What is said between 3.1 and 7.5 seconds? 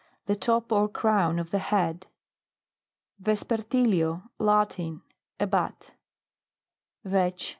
VEPPERTILIO. Latin. A bat. VETCH.